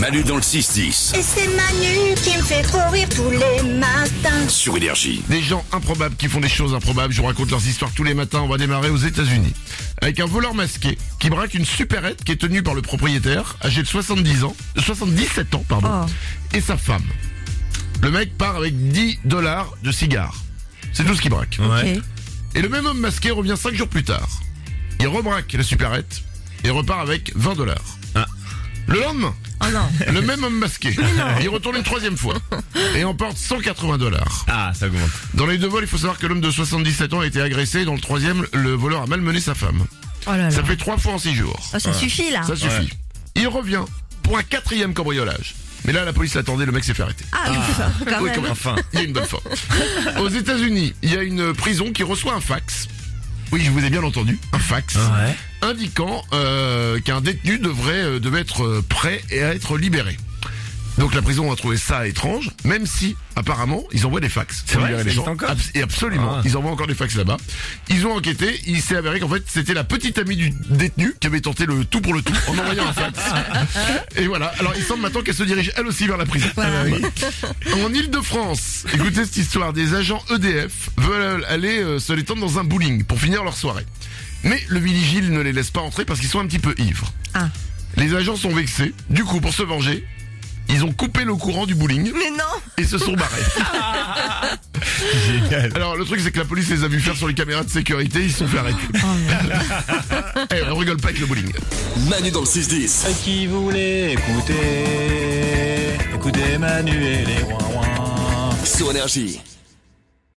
Manu 0.00 0.22
dans 0.22 0.36
le 0.36 0.42
6-10. 0.42 1.16
Et 1.16 1.22
c'est 1.22 1.48
Manu 1.48 2.14
qui 2.22 2.36
me 2.36 2.42
fait 2.42 2.62
trop 2.62 2.88
rire 2.90 3.08
tous 3.08 3.30
les 3.30 3.68
matins. 3.78 4.48
Sur 4.48 4.76
Énergie. 4.76 5.22
Des 5.28 5.42
gens 5.42 5.64
improbables 5.72 6.14
qui 6.14 6.28
font 6.28 6.38
des 6.38 6.48
choses 6.48 6.72
improbables. 6.72 7.12
Je 7.12 7.20
vous 7.20 7.26
raconte 7.26 7.50
leurs 7.50 7.66
histoires 7.66 7.90
tous 7.92 8.04
les 8.04 8.14
matins. 8.14 8.40
On 8.40 8.48
va 8.48 8.58
démarrer 8.58 8.90
aux 8.90 8.98
États-Unis. 8.98 9.52
Avec 10.00 10.20
un 10.20 10.26
voleur 10.26 10.54
masqué 10.54 10.96
qui 11.18 11.30
braque 11.30 11.54
une 11.54 11.64
supérette 11.64 12.22
qui 12.22 12.30
est 12.30 12.36
tenue 12.36 12.62
par 12.62 12.74
le 12.74 12.82
propriétaire, 12.82 13.56
âgé 13.64 13.82
de 13.82 13.88
70 13.88 14.44
ans, 14.44 14.56
de 14.76 14.80
77 14.80 15.54
ans, 15.56 15.64
pardon, 15.68 16.06
et 16.54 16.60
sa 16.60 16.76
femme. 16.76 17.06
Le 18.00 18.12
mec 18.12 18.38
part 18.38 18.54
avec 18.54 18.76
10 18.90 19.18
dollars 19.24 19.74
de 19.82 19.90
cigares. 19.90 20.36
C'est 20.92 21.04
tout 21.04 21.14
ce 21.16 21.20
qu'il 21.20 21.30
braque. 21.30 21.58
Et 22.54 22.62
le 22.62 22.68
même 22.68 22.86
homme 22.86 23.00
masqué 23.00 23.32
revient 23.32 23.56
5 23.60 23.74
jours 23.74 23.88
plus 23.88 24.04
tard. 24.04 24.28
Il 25.00 25.08
rebraque 25.08 25.52
la 25.54 25.64
supérette 25.64 26.22
et 26.62 26.70
repart 26.70 27.00
avec 27.00 27.32
20 27.34 27.54
dollars. 27.54 27.98
Le 28.88 29.00
lendemain, 29.00 29.34
Oh 29.60 29.66
non. 29.72 30.12
le 30.12 30.20
même 30.22 30.42
homme 30.44 30.58
masqué, 30.58 30.96
il 31.42 31.48
retourne 31.50 31.76
une 31.76 31.82
troisième 31.82 32.16
fois 32.16 32.34
et 32.96 33.04
emporte 33.04 33.36
180 33.36 33.98
dollars. 33.98 34.46
Ah, 34.48 34.72
ça 34.74 34.86
augmente. 34.86 35.10
Dans 35.34 35.46
les 35.46 35.58
deux 35.58 35.66
vols, 35.68 35.84
il 35.84 35.88
faut 35.88 35.98
savoir 35.98 36.18
que 36.18 36.26
l'homme 36.26 36.40
de 36.40 36.50
77 36.50 37.12
ans 37.12 37.20
a 37.20 37.26
été 37.26 37.40
agressé. 37.42 37.84
Dans 37.84 37.94
le 37.94 38.00
troisième, 38.00 38.46
le 38.54 38.72
voleur 38.72 39.02
a 39.02 39.06
malmené 39.06 39.40
sa 39.40 39.54
femme. 39.54 39.84
Oh 40.26 40.30
là 40.30 40.36
là. 40.38 40.50
Ça 40.50 40.64
fait 40.64 40.76
trois 40.76 40.96
fois 40.96 41.12
en 41.14 41.18
six 41.18 41.34
jours. 41.34 41.58
Oh, 41.74 41.78
ça 41.78 41.92
suffit 41.92 42.30
là. 42.30 42.42
Ça 42.44 42.56
suffit. 42.56 42.88
Il 43.34 43.46
revient 43.48 43.82
pour 44.22 44.38
un 44.38 44.42
quatrième 44.42 44.94
cambriolage. 44.94 45.54
Mais 45.84 45.92
là, 45.92 46.04
la 46.04 46.12
police 46.12 46.34
l'attendait, 46.34 46.64
le 46.66 46.72
mec 46.72 46.82
s'est 46.84 46.94
fait 46.94 47.02
arrêter. 47.02 47.24
Ah, 47.32 47.50
oui, 47.50 47.56
quand 48.06 48.16
Oui, 48.20 48.24
même. 48.24 48.34
quand 48.34 48.42
même. 48.42 48.50
Enfin. 48.52 48.74
Il 48.94 48.98
y 49.00 49.02
a 49.02 49.04
une 49.04 49.12
bonne 49.12 49.26
fois. 49.26 49.42
Aux 50.18 50.28
États-Unis, 50.28 50.94
il 51.02 51.12
y 51.12 51.16
a 51.16 51.22
une 51.22 51.52
prison 51.52 51.92
qui 51.92 52.02
reçoit 52.02 52.34
un 52.34 52.40
fax. 52.40 52.88
Oui, 53.52 53.62
je 53.64 53.70
vous 53.70 53.84
ai 53.84 53.90
bien 53.90 54.02
entendu, 54.02 54.38
un 54.52 54.58
fax. 54.58 54.94
Ouais. 54.96 55.36
Indiquant 55.62 56.22
euh, 56.32 57.00
qu'un 57.00 57.20
détenu 57.20 57.58
devrait, 57.58 57.92
euh, 57.94 58.20
devait 58.20 58.40
être 58.40 58.62
euh, 58.64 58.84
prêt 58.88 59.20
et 59.30 59.42
à 59.42 59.54
être 59.54 59.76
libéré. 59.76 60.16
Donc 60.98 61.14
la 61.14 61.22
prison 61.22 61.52
a 61.52 61.54
trouvé 61.54 61.76
ça 61.76 62.08
étrange, 62.08 62.50
même 62.64 62.84
si 62.84 63.14
apparemment 63.36 63.84
ils 63.92 64.04
envoient 64.04 64.18
des 64.20 64.28
fax. 64.28 64.64
C'est 64.66 64.78
vrai, 64.78 64.88
les 64.90 64.96
gens. 64.96 65.02
existe 65.02 65.28
encore 65.28 65.50
Abs- 65.50 65.70
et 65.74 65.82
absolument, 65.82 66.34
Ah. 66.38 66.42
ils 66.44 66.56
envoient 66.56 66.72
encore 66.72 66.88
des 66.88 66.94
fax 66.94 67.14
là-bas. 67.14 67.36
Ils 67.88 68.04
ont 68.04 68.16
enquêté, 68.16 68.60
il 68.66 68.82
s'est 68.82 68.96
avéré 68.96 69.20
qu'en 69.20 69.28
fait 69.28 69.44
c'était 69.46 69.74
la 69.74 69.84
petite 69.84 70.18
amie 70.18 70.34
du 70.34 70.50
détenu 70.70 71.14
qui 71.20 71.28
avait 71.28 71.40
tenté 71.40 71.66
le 71.66 71.84
tout 71.84 72.00
pour 72.00 72.14
le 72.14 72.22
tout 72.22 72.32
en 72.48 72.58
envoyant 72.58 72.84
un 72.88 72.92
fax. 72.92 73.16
Et 74.16 74.26
voilà. 74.26 74.52
Alors 74.58 74.72
il 74.76 74.82
semble 74.82 75.02
maintenant 75.02 75.22
qu'elle 75.22 75.36
se 75.36 75.44
dirige 75.44 75.70
elle 75.76 75.86
aussi 75.86 76.08
vers 76.08 76.16
la 76.16 76.26
prison. 76.26 76.48
Voilà. 76.56 76.82
En 77.84 77.92
Ile-de-France, 77.94 78.86
écoutez 78.92 79.24
cette 79.24 79.36
histoire, 79.36 79.72
des 79.72 79.94
agents 79.94 80.22
EDF 80.34 80.90
veulent 80.96 81.44
aller 81.48 81.78
euh, 81.78 82.00
se 82.00 82.12
détendre 82.12 82.40
dans 82.40 82.58
un 82.58 82.64
bowling 82.64 83.04
pour 83.04 83.20
finir 83.20 83.44
leur 83.44 83.56
soirée. 83.56 83.86
Mais 84.44 84.62
le 84.68 84.78
vigile 84.78 85.32
ne 85.32 85.40
les 85.40 85.52
laisse 85.52 85.70
pas 85.70 85.80
entrer 85.80 86.04
parce 86.04 86.20
qu'ils 86.20 86.28
sont 86.28 86.40
un 86.40 86.46
petit 86.46 86.58
peu 86.58 86.74
ivres. 86.78 87.12
Ah. 87.34 87.48
Les 87.96 88.14
agents 88.14 88.36
sont 88.36 88.50
vexés. 88.54 88.94
Du 89.10 89.24
coup, 89.24 89.40
pour 89.40 89.52
se 89.52 89.62
venger, 89.62 90.04
ils 90.68 90.84
ont 90.84 90.92
coupé 90.92 91.24
le 91.24 91.34
courant 91.34 91.66
du 91.66 91.74
bowling 91.74 92.12
Mais 92.14 92.30
non. 92.30 92.44
et 92.76 92.84
se 92.84 92.98
sont 92.98 93.14
barrés. 93.14 93.42
Génial. 95.26 95.72
Alors 95.74 95.96
le 95.96 96.04
truc 96.04 96.20
c'est 96.20 96.30
que 96.30 96.38
la 96.38 96.44
police 96.44 96.68
les 96.68 96.84
a 96.84 96.88
vus 96.88 97.00
faire 97.00 97.16
sur 97.16 97.26
les 97.28 97.34
caméras 97.34 97.64
de 97.64 97.70
sécurité, 97.70 98.22
ils 98.24 98.32
se 98.32 98.38
sont 98.40 98.48
fait 98.48 98.58
arrêter. 98.58 98.78
Eh, 100.54 100.62
on 100.70 100.76
rigole 100.76 100.96
pas 100.98 101.08
avec 101.08 101.20
le 101.20 101.26
bowling. 101.26 101.52
Manu 102.08 102.30
dans 102.30 102.40
le 102.40 102.46
6-10. 102.46 103.06
qui 103.22 103.46
voulait 103.46 104.12
écouter, 104.12 104.54
écoutez 106.14 106.58
Manu 106.58 106.92
et 106.92 107.24
les 107.24 107.42
ouin 107.42 108.50
Sur 108.64 108.90
Énergie. 108.90 109.40